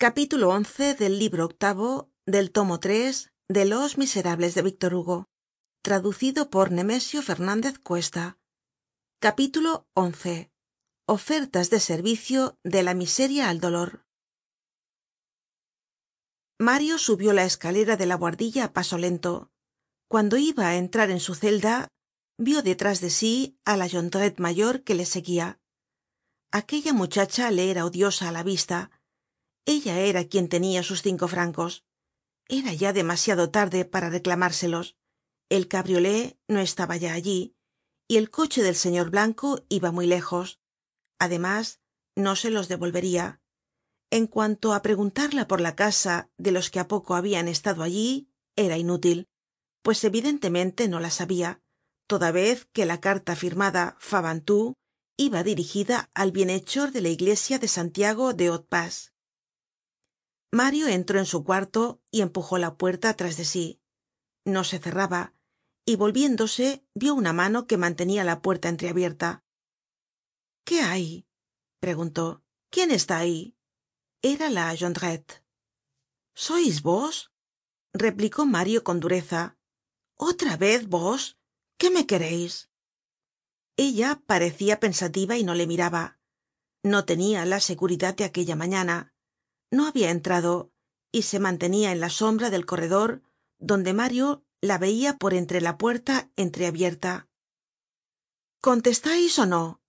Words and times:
capítulo 0.00 0.50
once 0.50 0.94
del 0.94 1.18
libro 1.18 1.44
octavo 1.44 2.08
del 2.24 2.52
tomo 2.52 2.78
tres 2.78 3.32
de 3.48 3.64
los 3.64 3.98
miserables 3.98 4.54
de 4.54 4.62
víctor 4.62 4.94
hugo 4.94 5.26
traducido 5.82 6.50
por 6.50 6.70
nemesio 6.70 7.20
fernandez 7.20 7.80
cuesta. 7.80 8.38
Capítulo 9.18 9.88
once. 9.94 10.52
Ofertas 11.04 11.70
de 11.70 11.80
servicio 11.80 12.56
de 12.62 12.84
la 12.84 12.94
miseria 12.94 13.48
al 13.48 13.58
dolor. 13.58 14.04
Mario 16.60 16.98
subió 16.98 17.32
la 17.32 17.44
escalera 17.44 17.96
de 17.96 18.06
la 18.06 18.16
buhardilla 18.16 18.66
á 18.66 18.72
paso 18.72 18.98
lento. 18.98 19.50
Cuando 20.06 20.36
iba 20.36 20.68
á 20.68 20.76
entrar 20.76 21.10
en 21.10 21.18
su 21.18 21.34
celda 21.34 21.88
vio 22.38 22.62
detrás 22.62 23.00
de 23.00 23.10
sí 23.10 23.58
á 23.64 23.76
la 23.76 23.88
jondrette 23.88 24.38
mayor 24.38 24.84
que 24.84 24.94
le 24.94 25.06
seguia 25.06 25.58
aquella 26.52 26.92
muchacha 26.92 27.50
le 27.50 27.70
era 27.70 27.84
odiosa 27.84 28.28
á 28.28 28.32
la 28.32 28.44
vista 28.44 28.90
ella 29.68 30.00
era 30.00 30.24
quien 30.24 30.48
tenia 30.48 30.82
sus 30.82 31.02
cinco 31.02 31.28
francos. 31.28 31.84
Era 32.48 32.72
ya 32.72 32.94
demasiado 32.94 33.50
tarde 33.50 33.84
para 33.84 34.08
reclamárselos. 34.08 34.96
El 35.50 35.68
cabriolé 35.68 36.38
no 36.48 36.60
estaba 36.60 36.96
ya 36.96 37.12
allí 37.12 37.54
y 38.08 38.16
el 38.16 38.30
coche 38.30 38.62
del 38.62 38.74
señor 38.74 39.10
blanco 39.10 39.62
iba 39.68 39.92
muy 39.92 40.06
lejos. 40.06 40.58
Además 41.18 41.80
no 42.16 42.34
se 42.34 42.50
los 42.50 42.68
devolveria 42.68 43.42
en 44.10 44.26
cuanto 44.26 44.72
á 44.72 44.80
preguntarla 44.80 45.46
por 45.46 45.60
la 45.60 45.76
casa 45.76 46.30
de 46.38 46.50
los 46.50 46.70
que 46.70 46.80
há 46.80 46.88
poco 46.88 47.14
habian 47.14 47.46
estado 47.46 47.82
allí 47.82 48.30
era 48.56 48.78
inútil 48.78 49.28
pues 49.82 50.02
evidentemente 50.02 50.88
no 50.88 50.98
la 50.98 51.10
sabia 51.10 51.60
toda 52.06 52.32
vez 52.32 52.66
que 52.72 52.86
la 52.86 53.02
carta 53.02 53.36
firmada 53.36 53.96
fabantou 54.00 54.72
iba 55.18 55.42
dirigida 55.42 56.08
al 56.14 56.32
bienhechor 56.32 56.90
de 56.92 57.02
la 57.02 57.10
iglesia 57.10 57.58
de 57.58 57.68
santiago 57.68 58.32
de 58.32 58.48
mario 60.50 60.88
entró 60.88 61.18
en 61.18 61.26
su 61.26 61.44
cuarto 61.44 62.00
y 62.10 62.20
empujó 62.22 62.58
la 62.58 62.76
puerta 62.76 63.14
tras 63.14 63.36
de 63.36 63.44
sí. 63.44 63.80
No 64.44 64.64
se 64.64 64.78
cerraba 64.78 65.34
y 65.84 65.96
volviéndose 65.96 66.84
vio 66.94 67.14
una 67.14 67.32
mano 67.32 67.66
que 67.66 67.76
mantenia 67.76 68.24
la 68.24 68.42
puerta 68.42 68.68
entreabierta. 68.68 69.44
Qué 70.64 70.80
hay 70.80 71.26
preguntó. 71.80 72.42
Quién 72.70 72.90
está 72.90 73.18
ahí 73.18 73.56
era 74.20 74.50
la 74.50 74.74
jondrette 74.76 75.42
sois 76.34 76.82
vos 76.82 77.32
replicó 77.92 78.46
mario 78.46 78.84
con 78.84 79.00
dureza. 79.00 79.58
Otra 80.16 80.56
vez 80.56 80.88
vos 80.88 81.38
qué 81.78 81.90
me 81.90 82.06
quereis 82.06 82.70
ella 83.76 84.20
parecia 84.26 84.80
pensativa 84.80 85.36
y 85.36 85.44
no 85.44 85.54
le 85.54 85.68
miraba. 85.68 86.18
No 86.82 87.04
tenia 87.04 87.44
la 87.44 87.60
seguridad 87.60 88.16
de 88.16 88.24
aquella 88.24 88.56
mañana 88.56 89.14
no 89.70 89.86
habia 89.86 90.10
entrado 90.10 90.70
y 91.12 91.22
se 91.22 91.38
mantenia 91.38 91.92
en 91.92 92.00
la 92.00 92.10
sombra 92.10 92.50
del 92.50 92.66
corredor 92.66 93.22
donde 93.58 93.92
mario 93.92 94.44
la 94.60 94.78
veia 94.78 95.16
por 95.16 95.34
entre 95.34 95.60
la 95.60 95.78
puerta 95.78 96.30
entreabierta. 96.36 97.28
Contestais 98.60 99.38
ó 99.38 99.46
no 99.46 99.80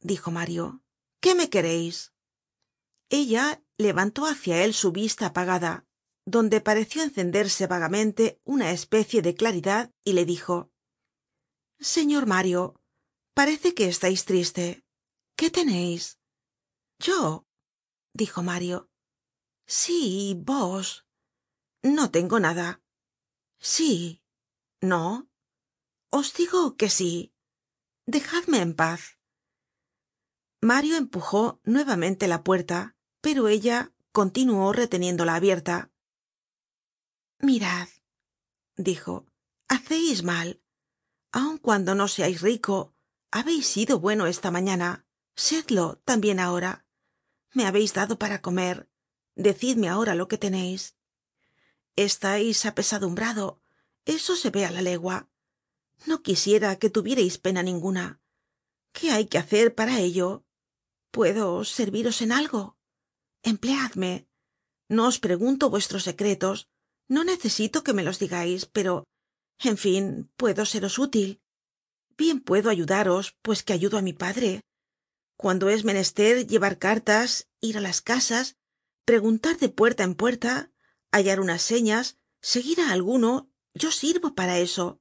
dijo 0.00 0.30
mario. 0.30 0.82
Qué 1.20 1.34
me 1.34 1.50
quereis 1.50 2.12
ella 3.08 3.62
levantó 3.78 4.26
hácia 4.26 4.64
él 4.64 4.74
su 4.74 4.92
vista 4.92 5.26
apagada 5.26 5.86
donde 6.24 6.60
pareció 6.60 7.02
encenderse 7.02 7.66
vagamente 7.66 8.40
una 8.44 8.72
especie 8.72 9.22
de 9.22 9.34
claridad 9.34 9.92
y 10.04 10.12
le 10.12 10.24
dijo 10.24 10.70
señor 11.78 12.26
mario 12.26 12.80
parece 13.34 13.74
que 13.74 13.86
estais 13.88 14.24
triste. 14.24 14.84
Qué 15.36 15.50
teneis 15.50 16.18
yo 16.98 17.46
dijo 18.12 18.42
mario 18.42 18.88
sí 19.66 20.34
vos 20.38 21.06
no 21.82 22.10
tengo 22.10 22.40
nada. 22.40 22.82
Sí. 23.58 24.22
No 24.80 25.28
os 26.10 26.34
digo 26.34 26.76
que 26.76 26.90
sí. 26.90 27.34
Dejadme 28.06 28.60
en 28.60 28.74
paz. 28.74 29.18
Mario 30.60 30.96
empujó 30.96 31.60
nuevamente 31.64 32.28
la 32.28 32.42
puerta 32.42 32.96
pero 33.26 33.48
ella 33.48 33.92
continuó 34.12 34.72
reteniéndola 34.72 35.34
abierta. 35.34 35.90
Mirad 37.40 37.88
dijo 38.76 39.26
haceis 39.66 40.22
mal. 40.22 40.62
Aun 41.32 41.58
cuando 41.58 41.96
no 41.96 42.06
seais 42.06 42.40
rico 42.40 42.94
habeis 43.32 43.66
sido 43.66 43.98
bueno 43.98 44.28
esta 44.28 44.52
mañana. 44.52 45.06
Sedlo 45.34 46.00
tambien 46.04 46.38
ahora. 46.38 46.86
Me 47.52 47.66
habeis 47.66 47.94
dado 47.94 48.16
para 48.16 48.40
comer 48.40 48.88
decidme 49.36 49.88
ahora 49.88 50.14
lo 50.14 50.26
que 50.28 50.38
teneis 50.38 50.96
estais 51.96 52.66
apesadumbrado 52.66 53.60
eso 54.06 54.36
se 54.36 54.50
ve 54.50 54.62
á 54.64 54.70
la 54.70 54.82
legua. 54.82 55.28
No 56.08 56.22
quisiera 56.22 56.78
que 56.80 56.90
tuvierais 56.90 57.38
pena 57.38 57.62
ninguna. 57.62 58.20
Qué 58.92 59.10
hay 59.10 59.26
que 59.26 59.38
hacer 59.38 59.74
para 59.74 59.98
ello 60.00 60.44
puedo 61.10 61.64
serviros 61.64 62.22
en 62.22 62.30
algo 62.32 62.76
empleadme. 63.42 64.28
No 64.88 65.08
os 65.10 65.18
pregunto 65.18 65.70
vuestros 65.70 66.04
secretos. 66.04 66.68
No 67.08 67.24
necesito 67.24 67.82
que 67.82 67.92
me 67.92 68.04
los 68.04 68.18
digais 68.18 68.66
pero 68.66 69.04
en 69.58 69.76
fin 69.76 70.30
puedo 70.36 70.64
seros 70.66 70.98
útil. 70.98 71.40
Bien 72.16 72.40
puedo 72.40 72.70
ayudaros 72.70 73.36
pues 73.42 73.62
que 73.64 73.72
ayudo 73.72 73.98
á 73.98 74.02
mi 74.02 74.12
padre. 74.12 74.60
Cuando 75.36 75.68
es 75.68 75.84
menester 75.84 76.46
llevar 76.46 76.78
cartas 76.78 77.48
ir 77.60 77.76
á 77.78 77.80
las 77.80 78.00
casas 78.00 78.56
preguntar 79.06 79.56
de 79.58 79.68
puerta 79.68 80.02
en 80.02 80.16
puerta 80.16 80.72
hallar 81.12 81.38
unas 81.40 81.62
señas 81.62 82.18
seguir 82.52 82.80
á 82.80 82.90
alguno 82.90 83.48
yo 83.72 83.90
sirvo 83.92 84.34
para 84.34 84.58
eso. 84.58 85.00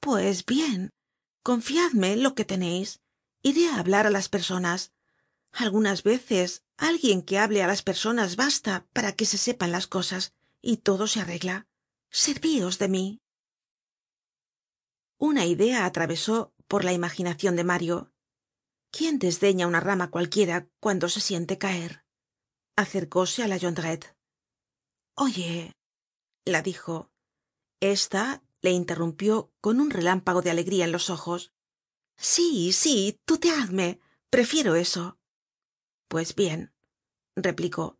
Pues 0.00 0.46
bien 0.46 0.94
confiadme 1.42 2.16
lo 2.16 2.34
que 2.36 2.44
teneis 2.44 3.00
iré 3.42 3.66
á 3.68 3.80
hablar 3.80 4.06
á 4.06 4.10
las 4.10 4.28
personas. 4.28 4.92
Algunas 5.50 6.04
veces 6.04 6.62
alguien 6.76 7.22
que 7.22 7.38
hable 7.38 7.60
á 7.62 7.66
las 7.66 7.82
personas 7.82 8.36
basta 8.36 8.86
para 8.92 9.12
que 9.16 9.26
se 9.26 9.36
sepan 9.36 9.72
las 9.72 9.88
cosas 9.88 10.32
y 10.62 10.78
todo 10.78 11.08
se 11.08 11.20
arregla. 11.20 11.66
Servíos 12.10 12.78
de 12.78 12.88
mí. 12.88 13.20
Una 15.18 15.44
idea 15.44 15.86
atravesó 15.86 16.54
por 16.68 16.84
la 16.84 16.92
imaginacion 16.92 17.56
de 17.56 17.64
mario. 17.64 18.12
Quién 18.92 19.18
desdeña 19.18 19.66
una 19.66 19.80
rama 19.80 20.08
cualquiera 20.12 20.68
cuando 20.78 21.08
se 21.08 21.20
siente 21.20 21.58
caer 21.58 22.07
acercóse 22.82 23.38
á 23.44 23.48
la 23.48 23.58
jondrette. 23.62 24.08
Oye 25.24 25.52
la 26.52 26.62
dijo. 26.62 26.94
Esta 27.80 28.42
le 28.60 28.70
interrumpió 28.70 29.52
con 29.60 29.74
un 29.80 29.90
relámpago 29.90 30.40
de 30.42 30.50
alegría 30.50 30.84
en 30.84 30.92
los 30.92 31.10
ojos. 31.10 31.52
Sí 32.16 32.72
sí 32.72 33.20
tuteadme 33.24 34.00
prefiero 34.30 34.74
eso 34.74 35.18
pues 36.08 36.34
bien 36.34 36.74
replicó 37.36 37.98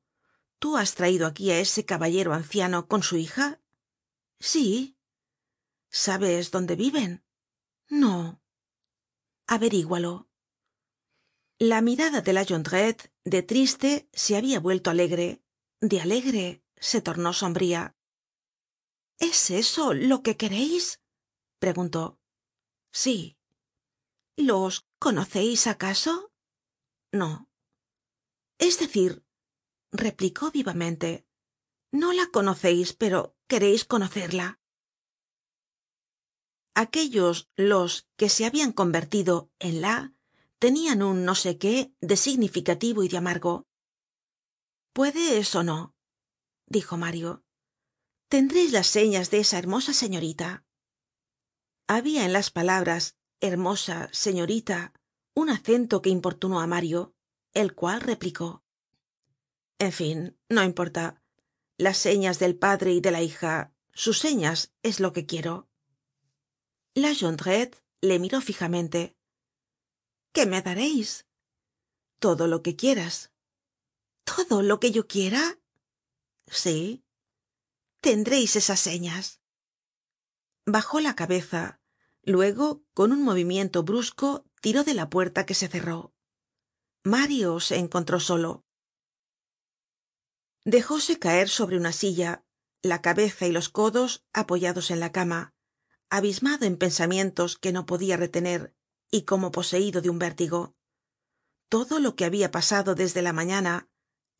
tú 0.58 0.76
has 0.76 0.94
traido 0.94 1.26
aquí 1.26 1.50
á 1.52 1.58
ese 1.58 1.84
caballero 1.84 2.32
anciano 2.34 2.88
con 2.88 3.02
su 3.02 3.16
hija 3.16 3.60
sí 4.40 4.98
sabes 5.88 6.50
dónde 6.50 6.74
viven 6.76 7.24
no 7.88 8.42
averígualo 9.46 10.27
la 11.58 11.80
mirada 11.82 12.20
de 12.20 12.32
la 12.32 12.44
jondrette 12.44 13.12
de 13.24 13.42
triste 13.42 14.08
se 14.12 14.36
habia 14.36 14.60
vuelto 14.60 14.90
alegre 14.90 15.42
de 15.80 16.00
alegre 16.00 16.62
se 16.76 17.00
tornó 17.00 17.32
sombría. 17.32 17.96
Es 19.18 19.50
eso 19.50 19.94
lo 19.94 20.22
que 20.22 20.36
quereis 20.36 21.00
preguntó. 21.58 22.20
Sí. 22.92 23.36
Los 24.36 24.86
conoceis 25.00 25.66
acaso 25.66 26.32
no. 27.12 27.50
Es 28.58 28.78
decir 28.78 29.24
replicó 29.90 30.52
vivamente 30.52 31.26
no 31.90 32.12
la 32.12 32.28
conoceis 32.32 32.92
pero 32.92 33.36
quereis 33.48 33.84
conocerla. 33.84 34.60
Aquellos 36.74 37.50
los 37.56 38.08
que 38.16 38.28
se 38.28 38.44
habian 38.44 38.72
convertido 38.72 39.50
en 39.58 39.80
la 39.80 40.14
tenian 40.58 41.02
un 41.02 41.24
no 41.24 41.34
sé 41.34 41.58
qué 41.58 41.92
de 42.00 42.16
significativo 42.16 43.02
y 43.02 43.08
de 43.08 43.18
amargo. 43.18 43.66
Puede 44.92 45.38
eso 45.38 45.62
no 45.62 45.94
dijo 46.66 46.96
mario. 46.96 47.44
Tendreis 48.28 48.72
las 48.72 48.86
señas 48.86 49.30
de 49.30 49.40
esa 49.40 49.58
hermosa 49.58 49.92
señorita 49.92 50.64
habia 51.86 52.26
en 52.26 52.34
las 52.34 52.50
palabras 52.50 53.16
hermosa 53.40 54.10
señorita 54.12 54.92
un 55.34 55.48
acento 55.48 56.02
que 56.02 56.10
importunó 56.10 56.60
á 56.60 56.66
mario 56.66 57.14
el 57.54 57.74
cual 57.74 58.00
replicó. 58.02 58.62
En 59.78 59.92
fin 59.92 60.38
no 60.48 60.62
importa. 60.62 61.22
Las 61.78 61.96
señas 61.96 62.38
del 62.40 62.56
padre 62.56 62.92
y 62.92 63.00
de 63.00 63.12
la 63.12 63.22
hija 63.22 63.72
sus 63.94 64.18
señas 64.18 64.72
es 64.82 65.00
lo 65.00 65.12
que 65.12 65.26
quiero. 65.26 65.68
La 66.94 67.14
jondrette 67.14 67.82
le 68.00 68.18
miró 68.18 68.40
fijamente 68.40 69.16
qué 70.32 70.46
me 70.46 70.62
dareis 70.62 71.26
todo 72.18 72.46
lo 72.46 72.62
que 72.62 72.76
quieras. 72.76 73.32
Todo 74.24 74.62
lo 74.62 74.80
que 74.80 74.90
yo 74.90 75.06
quiera 75.06 75.58
sí. 76.46 77.04
Tendreis 78.00 78.56
esas 78.56 78.80
señas. 78.80 79.40
Bajó 80.66 81.00
la 81.00 81.14
cabeza. 81.14 81.80
Luego 82.22 82.84
con 82.94 83.12
un 83.12 83.22
movimiento 83.22 83.82
brusco 83.82 84.44
tiró 84.60 84.84
de 84.84 84.94
la 84.94 85.08
puerta 85.08 85.46
que 85.46 85.54
se 85.54 85.68
cerró. 85.68 86.14
Mario 87.04 87.60
se 87.60 87.76
encontró 87.76 88.20
solo. 88.20 88.66
Dejóse 90.64 91.18
caer 91.18 91.48
sobre 91.48 91.76
una 91.76 91.92
silla 91.92 92.44
la 92.82 93.00
cabeza 93.00 93.46
y 93.46 93.52
los 93.52 93.68
codos 93.68 94.24
apoyados 94.32 94.90
en 94.90 95.00
la 95.00 95.10
cama 95.10 95.54
abismado 96.10 96.64
en 96.64 96.76
pensamientos 96.76 97.58
que 97.58 97.72
no 97.72 97.86
podia 97.86 98.16
retener 98.16 98.74
y 99.10 99.22
como 99.22 99.50
poseido 99.52 100.00
de 100.00 100.10
un 100.10 100.18
vértigo. 100.18 100.74
Todo 101.68 101.98
lo 101.98 102.16
que 102.16 102.24
habia 102.24 102.50
pasado 102.50 102.94
desde 102.94 103.22
la 103.22 103.32
mañana 103.32 103.88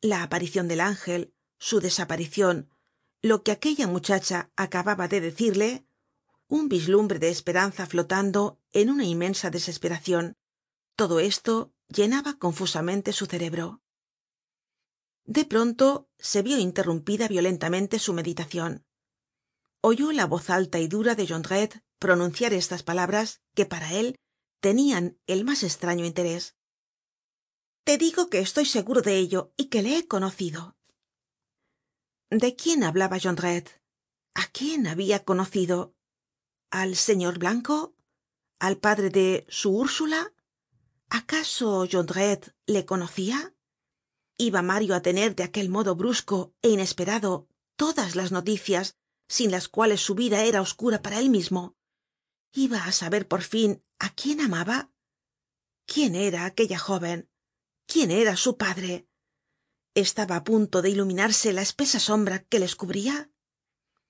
la 0.01 0.23
aparicion 0.23 0.67
del 0.67 0.81
ángel 0.81 1.33
su 1.57 1.79
desaparicion 1.79 2.69
lo 3.21 3.43
que 3.43 3.51
aquella 3.51 3.85
muchacha 3.85 4.49
acababa 4.55 5.07
de 5.07 5.19
decirle 5.19 5.85
un 6.47 6.69
vislumbre 6.69 7.19
de 7.19 7.29
esperanza 7.29 7.85
flotando 7.85 8.59
en 8.71 8.89
una 8.89 9.03
inmensa 9.03 9.49
desesperacion 9.49 10.37
todo 10.95 11.19
esto 11.19 11.73
llenaba 11.87 12.37
confusamente 12.37 13.13
su 13.13 13.25
cerebro. 13.25 13.81
De 15.25 15.45
pronto 15.45 16.09
se 16.17 16.41
vio 16.41 16.57
interrumpida 16.57 17.27
violentamente 17.27 17.99
su 17.99 18.13
meditacion 18.13 18.85
oyó 19.81 20.11
la 20.11 20.25
voz 20.25 20.49
alta 20.49 20.79
y 20.79 20.87
dura 20.87 21.15
de 21.15 21.27
jondrette 21.27 21.81
pronunciar 21.99 22.53
estas 22.53 22.83
palabras 22.83 23.41
que 23.55 23.65
para 23.65 23.93
él 23.93 24.15
tenian 24.59 25.19
el 25.27 25.43
mas 25.45 25.63
estraño 25.63 26.05
interés. 26.05 26.55
Te 27.83 27.97
digo 27.97 28.29
que 28.29 28.39
estoy 28.39 28.65
seguro 28.65 29.01
de 29.01 29.17
ello 29.17 29.53
y 29.57 29.65
que 29.65 29.81
le 29.81 29.97
he 29.97 30.07
conocido. 30.07 30.77
De 32.29 32.55
quién 32.55 32.83
hablaba 32.83 33.19
jondrette 33.19 33.81
a 34.35 34.45
quién 34.47 34.87
habia 34.87 35.25
conocido 35.25 35.95
al 36.69 36.95
señor 36.95 37.39
blanco 37.39 37.95
al 38.59 38.77
padre 38.77 39.09
de 39.09 39.45
su 39.49 39.75
ursula 39.75 40.33
acaso 41.09 41.87
jondrette 41.91 42.55
le 42.67 42.85
conocia 42.85 43.55
iba 44.37 44.61
mario 44.61 44.95
á 44.95 45.01
tener 45.01 45.35
de 45.35 45.43
aquel 45.43 45.67
modo 45.69 45.95
brusco 45.95 46.53
é 46.61 46.69
inesperado 46.69 47.31
todas 47.75 48.15
las 48.15 48.31
noticias 48.31 48.95
sin 49.27 49.49
las 49.51 49.67
cuales 49.67 50.01
su 50.01 50.13
vida 50.13 50.43
era 50.43 50.61
oscura 50.61 51.01
para 51.01 51.19
él 51.19 51.29
mismo 51.29 51.75
iba 52.53 52.85
á 52.85 52.91
saber 52.91 53.27
por 53.27 53.41
fin 53.41 53.83
á 53.99 54.07
quién 54.19 54.41
amaba 54.41 54.91
quién 55.85 56.15
era 56.15 56.45
aquella 56.45 56.79
jóven 56.79 57.29
quién 57.91 58.09
era 58.11 58.35
su 58.35 58.51
padre 58.57 59.07
estaba 59.93 60.35
á 60.37 60.43
punto 60.43 60.81
de 60.81 60.89
iluminarse 60.89 61.53
la 61.53 61.61
espesa 61.61 61.99
sombra 61.99 62.39
que 62.49 62.59
les 62.63 62.75
cubria 62.75 63.15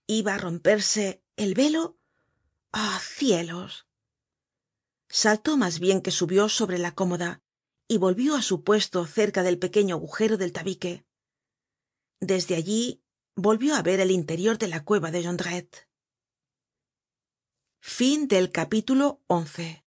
iba 0.07 0.33
á 0.36 0.38
romperse 0.38 1.06
el 1.36 1.53
velo 1.53 1.97
ah 2.71 3.00
cielos 3.18 3.71
saltó 5.09 5.57
mas 5.57 5.80
bien 5.80 6.01
que 6.01 6.12
subió 6.12 6.50
sobre 6.50 6.77
la 6.77 6.94
cómoda 6.94 7.41
y 7.91 7.97
volvió 7.97 8.36
á 8.36 8.41
su 8.44 8.63
puesto 8.63 9.06
cerca 9.06 9.41
del 9.41 9.57
pequeño 9.57 9.95
agujero 9.95 10.38
del 10.38 10.53
tabique. 10.53 11.06
Desde 12.19 12.56
allí 12.56 13.01
volvió 13.36 13.75
á 13.75 13.81
ver 13.81 14.00
el 14.00 14.12
interior 14.12 14.59
de 14.59 14.68
la 14.68 14.86
cueva 14.86 15.09
de 15.09 15.24
jondrette 19.30 19.84